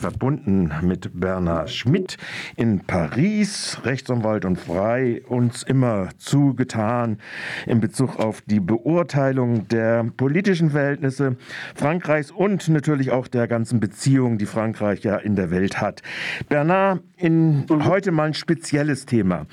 [0.00, 2.16] verbunden mit Bernhard Schmidt
[2.56, 7.18] in Paris, Rechtsanwalt und frei, uns immer zugetan
[7.66, 11.36] in Bezug auf die Beurteilung der politischen Verhältnisse
[11.74, 16.02] Frankreichs und natürlich auch der ganzen Beziehungen, die Frankreich ja in der Welt hat.
[16.48, 17.84] Bernhard, in mhm.
[17.84, 19.46] heute mal ein spezielles Thema.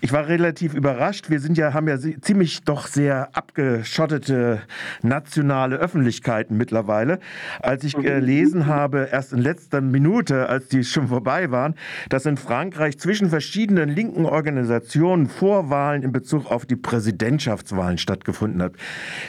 [0.00, 1.30] Ich war relativ überrascht.
[1.30, 4.60] Wir sind ja, haben ja ziemlich doch sehr abgeschottete
[5.02, 7.18] nationale Öffentlichkeiten mittlerweile.
[7.62, 8.02] Als ich mhm.
[8.02, 11.74] gelesen habe, erst in letzter Minute, als die schon vorbei waren,
[12.08, 18.72] dass in Frankreich zwischen verschiedenen linken Organisationen Vorwahlen in Bezug auf die Präsidentschaftswahlen stattgefunden hat.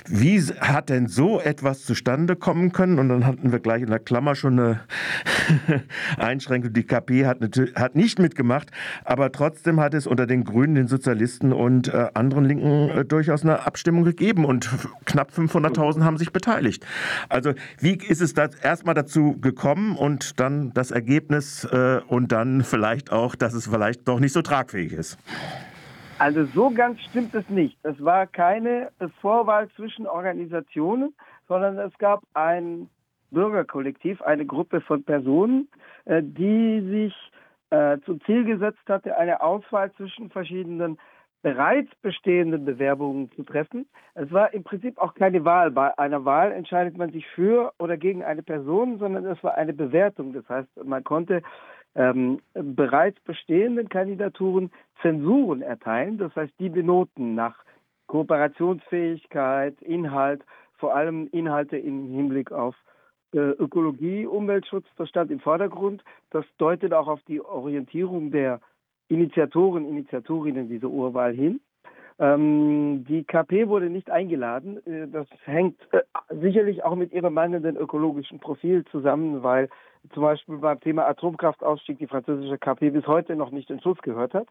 [0.07, 2.97] Wie hat denn so etwas zustande kommen können?
[2.97, 4.79] Und dann hatten wir gleich in der Klammer schon eine
[6.17, 6.73] Einschränkung.
[6.73, 7.37] Die KP hat,
[7.75, 8.71] hat nicht mitgemacht,
[9.03, 13.43] aber trotzdem hat es unter den Grünen, den Sozialisten und äh, anderen Linken äh, durchaus
[13.43, 14.69] eine Abstimmung gegeben und
[15.05, 16.85] knapp 500.000 haben sich beteiligt.
[17.29, 22.63] Also wie ist es da erstmal dazu gekommen und dann das Ergebnis äh, und dann
[22.63, 25.17] vielleicht auch, dass es vielleicht doch nicht so tragfähig ist?
[26.17, 27.77] Also so ganz stimmt es nicht.
[27.83, 28.89] Es war keine
[29.21, 31.13] Vorwahl zwischen Organisationen,
[31.47, 32.89] sondern es gab ein
[33.31, 35.67] Bürgerkollektiv, eine Gruppe von Personen,
[36.05, 37.13] äh, die sich
[37.69, 40.97] äh, zum Ziel gesetzt hatte, eine Auswahl zwischen verschiedenen
[41.45, 43.85] bereits bestehenden Bewerbungen zu treffen.
[44.15, 45.69] Es war im Prinzip auch keine Wahl.
[45.69, 49.73] Bei einer Wahl entscheidet man sich für oder gegen eine Person, sondern es war eine
[49.73, 50.33] Bewertung.
[50.33, 51.43] Das heißt, man konnte
[51.93, 54.71] ähm, bereits bestehenden Kandidaturen
[55.03, 57.63] Zensuren erteilen, das heißt die benoten nach
[58.07, 60.43] Kooperationsfähigkeit, Inhalt,
[60.79, 62.75] vor allem Inhalte im Hinblick auf
[63.35, 66.03] äh, Ökologie, Umweltschutz, das stand im Vordergrund.
[66.31, 68.61] Das deutet auch auf die Orientierung der
[69.07, 71.59] Initiatoren, Initiatorinnen dieser Urwahl hin.
[72.17, 74.85] Ähm, die KP wurde nicht eingeladen.
[74.87, 79.69] Äh, das hängt äh, sicherlich auch mit ihrem mangelnden ökologischen Profil zusammen, weil
[80.13, 84.33] zum Beispiel beim Thema Atomkraftausstieg die französische KP bis heute noch nicht den Schluss gehört
[84.33, 84.47] hat,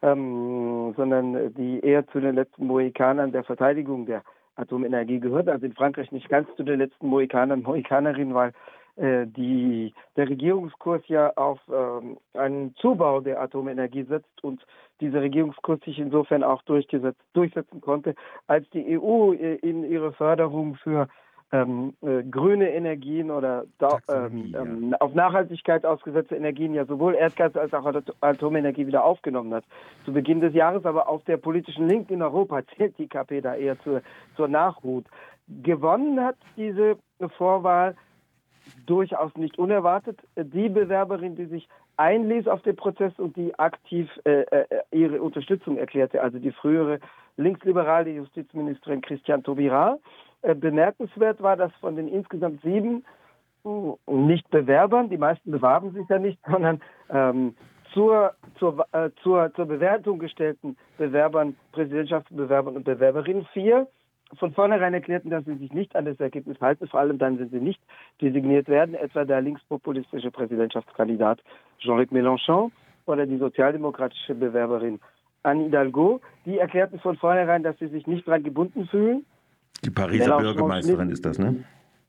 [0.00, 4.22] ähm, sondern die eher zu den letzten Mohikanern der Verteidigung der
[4.56, 5.48] Atomenergie gehört.
[5.48, 8.52] Also in Frankreich nicht ganz zu den letzten Mohikanern, Mohikanerinnen, weil
[8.96, 14.64] die, der Regierungskurs ja auf ähm, einen Zubau der Atomenergie setzt und
[15.00, 18.14] dieser Regierungskurs sich insofern auch durchsetzen konnte,
[18.46, 21.08] als die EU äh, in ihre Förderung für
[21.52, 27.54] ähm, äh, grüne Energien oder da, ähm, ähm, auf Nachhaltigkeit ausgesetzte Energien ja sowohl Erdgas
[27.56, 27.84] als auch
[28.20, 29.64] Atomenergie wieder aufgenommen hat.
[30.06, 33.54] Zu Beginn des Jahres aber auf der politischen Linken in Europa zählt die KP da
[33.54, 34.00] eher zur,
[34.36, 35.04] zur Nachhut.
[35.62, 36.96] Gewonnen hat diese
[37.36, 37.96] Vorwahl
[38.86, 40.18] durchaus nicht unerwartet.
[40.36, 45.76] Die Bewerberin, die sich einließ auf den Prozess und die aktiv äh, äh, ihre Unterstützung
[45.76, 46.98] erklärte, also die frühere
[47.36, 49.98] linksliberale Justizministerin Christiane Taubira.
[50.42, 53.04] Äh, bemerkenswert war, dass von den insgesamt sieben
[53.64, 56.80] uh, nicht Bewerbern, die meisten bewarben sich ja nicht, sondern
[57.10, 57.54] ähm,
[57.92, 63.86] zur, zur, äh, zur, zur Bewertung gestellten Bewerbern, Präsidentschaftsbewerbern und Bewerberinnen vier
[64.38, 67.50] von vornherein erklärten, dass sie sich nicht an das Ergebnis halten, vor allem dann, wenn
[67.50, 67.80] sie nicht
[68.20, 71.40] designiert werden, etwa der linkspopulistische Präsidentschaftskandidat
[71.78, 72.70] Jean-Luc Mélenchon
[73.06, 75.00] oder die sozialdemokratische Bewerberin
[75.42, 76.20] Anne Hidalgo.
[76.46, 79.24] Die erklärten von vornherein, dass sie sich nicht daran gebunden fühlen.
[79.84, 81.64] Die Pariser Bürgermeisterin ist das, ne?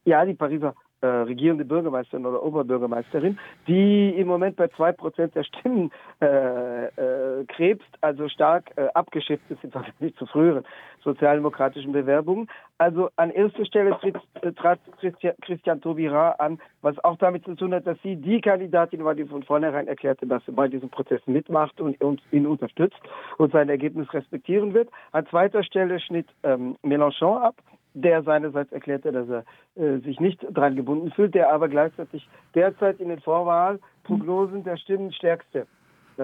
[0.05, 3.37] Ja, die Pariser äh, regierende Bürgermeisterin oder Oberbürgermeisterin,
[3.67, 5.91] die im Moment bei zwei Prozent der Stimmen
[6.21, 10.63] äh, äh, krebst, also stark äh, abgeschifft ist im Vergleich zu früheren
[11.03, 12.47] sozialdemokratischen Bewerbungen.
[12.77, 17.55] Also an erster Stelle tritt, äh, trat Christian, Christian Taubira an, was auch damit zu
[17.55, 20.89] tun hat, dass sie die Kandidatin war, die von vornherein erklärte, dass sie bei diesem
[20.89, 22.99] Prozess mitmacht und, und ihn unterstützt
[23.37, 24.89] und sein Ergebnis respektieren wird.
[25.11, 27.55] An zweiter Stelle schnitt ähm, Mélenchon ab
[27.93, 29.43] der seinerseits erklärte, dass er
[29.75, 35.67] äh, sich nicht daran gebunden fühlt, der aber gleichzeitig derzeit in den Vorwahlprognosen der stimmenstärkste
[36.17, 36.23] äh,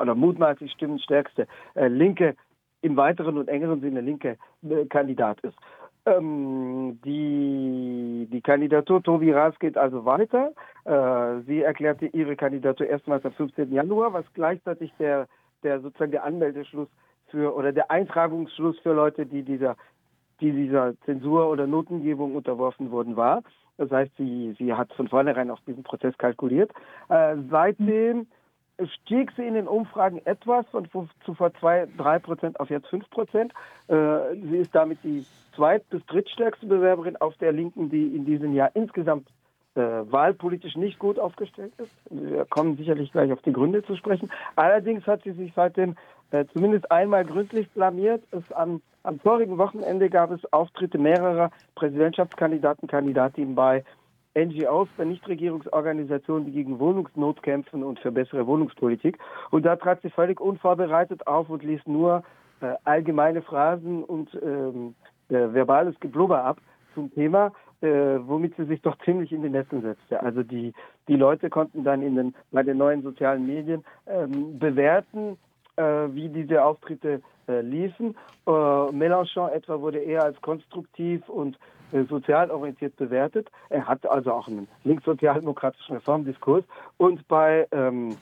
[0.00, 2.34] oder mutmaßlich stimmenstärkste äh, linke,
[2.80, 4.36] im weiteren und engeren Sinne linke
[4.68, 5.56] äh, Kandidat ist.
[6.04, 10.52] Ähm, die, die Kandidatur Tobi Ras geht also weiter.
[10.84, 13.72] Äh, sie erklärte ihre Kandidatur erstmals am 15.
[13.72, 15.28] Januar, was gleichzeitig der,
[15.62, 16.88] der sozusagen der Anmeldeschluss
[17.28, 19.76] für oder der Eintragungsschluss für Leute, die dieser
[20.42, 23.42] die dieser Zensur oder Notengebung unterworfen worden war.
[23.78, 26.70] Das heißt, sie, sie hat von vornherein auch diesen Prozess kalkuliert.
[27.08, 28.26] Äh, seitdem
[28.96, 30.88] stieg sie in den Umfragen etwas von
[31.24, 33.52] zuvor zwei, drei Prozent auf jetzt fünf Prozent.
[33.88, 35.24] Äh, sie ist damit die
[35.54, 39.28] zweit- bis drittstärkste Bewerberin auf der Linken, die in diesem Jahr insgesamt
[39.74, 41.92] äh, wahlpolitisch nicht gut aufgestellt ist.
[42.10, 44.30] Wir kommen sicherlich gleich auf die Gründe zu sprechen.
[44.56, 45.96] Allerdings hat sie sich seitdem
[46.30, 48.22] äh, zumindest einmal gründlich blamiert.
[48.32, 53.84] Es am, am vorigen Wochenende gab es Auftritte mehrerer Präsidentschaftskandidaten, Kandidatinnen bei
[54.34, 59.18] NGOs, bei Nichtregierungsorganisationen, die gegen Wohnungsnot kämpfen und für bessere Wohnungspolitik.
[59.50, 62.22] Und da trat sie völlig unvorbereitet auf und ließ nur
[62.60, 64.94] äh, allgemeine Phrasen und ähm,
[65.28, 66.58] äh, verbales Geblubber ab
[66.94, 70.22] zum Thema, äh, womit sie sich doch ziemlich in die Nesseln setzte.
[70.22, 70.72] Also die,
[71.08, 75.36] die Leute konnten dann in den, bei den neuen sozialen Medien ähm, bewerten,
[75.76, 78.16] wie diese Auftritte äh, liefen.
[78.46, 81.58] Äh, Mélenchon etwa wurde eher als konstruktiv und
[81.90, 83.50] äh, sozial orientiert bewertet.
[83.68, 86.64] Er hat also auch einen linkssozialdemokratischen Reformdiskurs.
[86.98, 88.16] Und bei ähm,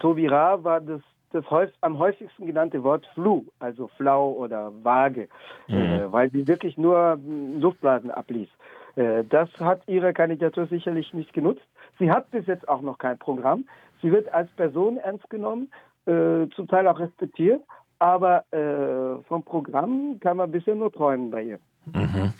[0.00, 1.00] Tobi Ra war das
[1.32, 5.28] das häufig, am häufigsten genannte Wort Flu, also flau oder vage,
[5.68, 5.76] mhm.
[5.76, 7.18] äh, weil sie wirklich nur
[7.60, 8.48] Luftblasen abließ.
[8.96, 11.66] Äh, das hat ihre Kandidatur sicherlich nicht genutzt.
[11.98, 13.64] Sie hat bis jetzt auch noch kein Programm.
[14.02, 15.70] Sie wird als Person ernst genommen,
[16.06, 17.62] äh, zum Teil auch respektiert,
[17.98, 21.58] aber äh, vom Programm kann man bisher nur träumen bei ihr.
[21.92, 22.32] Mhm.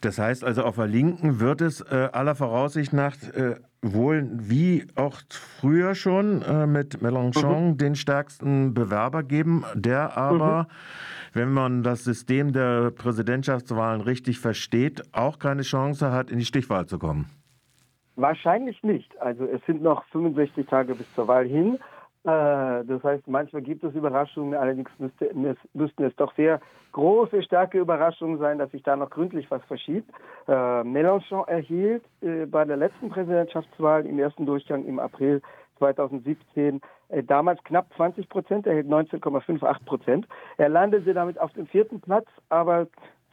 [0.00, 4.84] Das heißt also, auf der Linken wird es äh, aller Voraussicht nach äh, wohl wie
[4.96, 7.76] auch früher schon äh, mit Mélenchon mhm.
[7.78, 10.66] den stärksten Bewerber geben, der aber, mhm.
[11.34, 16.86] wenn man das System der Präsidentschaftswahlen richtig versteht, auch keine Chance hat, in die Stichwahl
[16.86, 17.26] zu kommen.
[18.16, 19.20] Wahrscheinlich nicht.
[19.20, 21.78] Also es sind noch 65 Tage bis zur Wahl hin.
[22.24, 25.30] Äh, das heißt, manchmal gibt es Überraschungen, allerdings müsste,
[25.74, 26.60] müssten es doch sehr
[26.92, 30.08] große, starke Überraschungen sein, dass sich da noch gründlich was verschiebt.
[30.46, 35.42] Äh, Mélenchon erhielt äh, bei der letzten Präsidentschaftswahl im ersten Durchgang im April
[35.78, 40.28] 2017 äh, damals knapp 20 Prozent, erhielt 19,58 Prozent.
[40.58, 42.86] Er landete damit auf dem vierten Platz, aber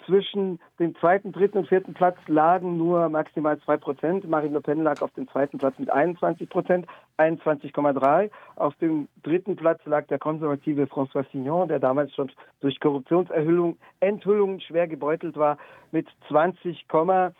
[0.06, 4.28] zwischen dem zweiten, dritten und vierten Platz lagen nur maximal zwei Prozent.
[4.28, 6.88] Marine Le Pen lag auf dem zweiten Platz mit 21 Prozent,
[7.18, 8.30] 21,3.
[8.56, 12.32] Auf dem dritten Platz lag der konservative François Signon, der damals schon
[12.62, 15.58] durch Korruptionsenthüllungen Enthüllungen schwer gebeutelt war,
[15.92, 17.32] mit 20,0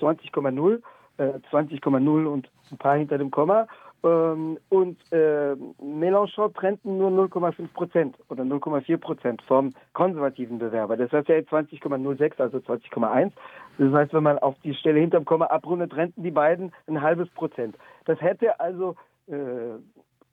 [0.00, 0.82] 20,0
[1.18, 3.66] äh, 20,0 und ein paar hinter dem Komma.
[4.04, 10.98] Ähm, und äh, Mélenchon trennten nur 0,5 Prozent oder 0,4 Prozent vom konservativen Bewerber.
[10.98, 13.32] Das heißt ja 20,06, also 20,1.
[13.78, 17.30] Das heißt, wenn man auf die Stelle hinterm Komma abrundet, trennten die beiden ein halbes
[17.30, 17.76] Prozent.
[18.04, 18.94] Das hätte also
[19.26, 19.78] äh,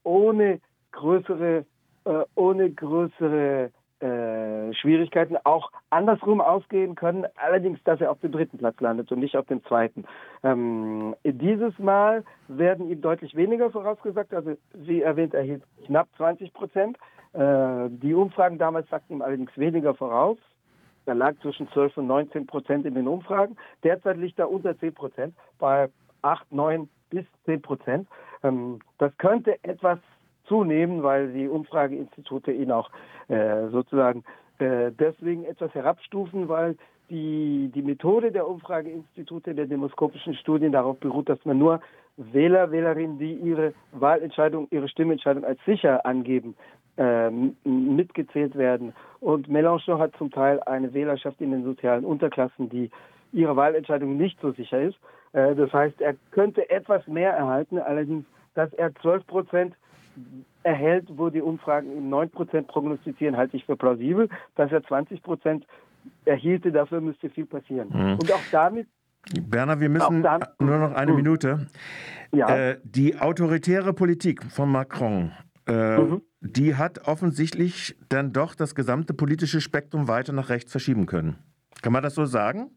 [0.04, 0.60] ohne
[0.92, 1.66] größere,
[2.04, 3.72] äh, ohne größere
[4.02, 9.20] äh, Schwierigkeiten auch andersrum ausgehen können, allerdings, dass er auf dem dritten Platz landet und
[9.20, 10.06] nicht auf dem zweiten.
[10.44, 16.54] Ähm, dieses Mal werden ihm deutlich weniger vorausgesagt, also wie erwähnt, er hielt knapp 20
[16.54, 16.98] Prozent.
[17.34, 20.38] Äh, die Umfragen damals sagten ihm allerdings weniger voraus.
[21.06, 23.58] Er lag zwischen 12 und 19 Prozent in den Umfragen.
[23.84, 25.90] Derzeit liegt er unter 10 Prozent, bei
[26.22, 28.08] 8, 9 bis 10 Prozent.
[28.44, 30.00] Ähm, das könnte etwas
[30.46, 32.90] zunehmen, weil die Umfrageinstitute ihn auch
[33.28, 34.24] äh, sozusagen
[34.60, 36.76] äh, deswegen etwas herabstufen, weil
[37.10, 41.82] die, die Methode der Umfrageinstitute, der demoskopischen Studien darauf beruht, dass man nur
[42.18, 46.56] Wähler, Wählerinnen, die ihre Wahlentscheidung, ihre Stimmentscheidung als sicher angeben,
[46.98, 48.94] äh, mitgezählt werden.
[49.20, 52.90] Und Mélenchon hat zum Teil eine Wählerschaft in den sozialen Unterklassen, die
[53.34, 54.98] ihre Wahlentscheidung nicht so sicher ist.
[55.34, 59.76] Äh, das heißt, er könnte etwas mehr erhalten, allerdings, dass er 12 Prozent
[60.64, 64.30] erhält, wo die Umfragen ihm 9% prognostizieren, halte ich für plausibel.
[64.56, 65.64] Dass er 20%
[66.26, 67.90] erhielte, dafür müsste viel passieren.
[67.90, 68.14] Mhm.
[68.14, 68.88] Und auch damit
[69.48, 71.18] Berner, wir müssen dann, nur noch eine mhm.
[71.18, 71.68] Minute.
[72.32, 72.56] Ja.
[72.56, 75.32] Äh, die autoritäre Politik von Macron,
[75.68, 76.22] äh, mhm.
[76.42, 81.36] die hat offensichtlich dann doch das gesamte politische Spektrum weiter nach rechts verschieben können.
[81.82, 82.72] Kann man das so sagen?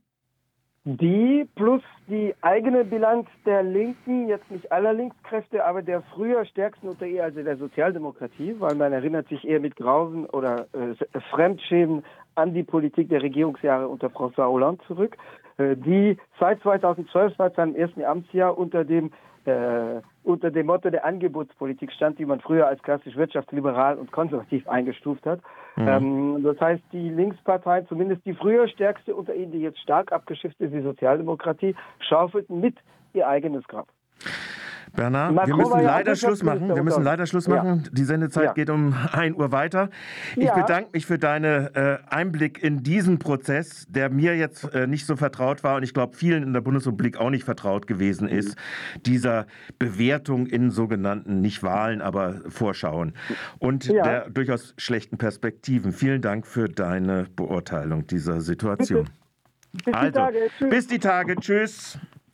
[0.87, 6.89] Die plus die eigene Bilanz der Linken, jetzt nicht aller Linkskräfte, aber der früher stärksten
[6.89, 12.05] unter ihr, also der Sozialdemokratie, weil man erinnert sich eher mit Grausen oder äh, Fremdschämen
[12.35, 15.17] an die Politik der Regierungsjahre unter François Hollande zurück,
[15.57, 19.11] äh, die seit 2012, seit seinem ersten Amtsjahr unter dem
[19.47, 24.67] äh, unter dem Motto der Angebotspolitik stand, die man früher als klassisch wirtschaftsliberal und konservativ
[24.69, 25.41] eingestuft hat.
[25.77, 25.89] Mhm.
[25.89, 30.61] Ähm, das heißt, die Linkspartei, zumindest die früher stärkste unter ihnen, die jetzt stark abgeschifft
[30.61, 32.77] ist, die Sozialdemokratie, schaufelten mit
[33.13, 33.89] ihr eigenes Grab.
[34.93, 36.69] Bernard, Macron wir müssen leider Schluss machen.
[36.69, 37.83] Wir müssen leider Schluss machen.
[37.85, 37.91] Ja.
[37.93, 38.53] Die Sendezeit ja.
[38.53, 39.91] geht um 1 Uhr weiter.
[40.37, 40.55] Ich ja.
[40.55, 45.17] bedanke mich für deinen äh, Einblick in diesen Prozess, der mir jetzt äh, nicht so
[45.17, 49.03] vertraut war und ich glaube vielen in der Bundesrepublik auch nicht vertraut gewesen ist, mhm.
[49.03, 49.47] dieser
[49.79, 53.15] Bewertung in sogenannten nicht Wahlen, aber Vorschauen
[53.59, 55.93] und der durchaus schlechten Perspektiven.
[55.93, 59.05] Vielen Dank für deine Beurteilung dieser Situation.
[59.05, 59.25] Bitte.
[59.85, 60.39] Bis also, die Tage.
[60.59, 60.71] Tschüss.
[60.71, 61.37] Bis die Tage.
[61.37, 61.99] Tschüss.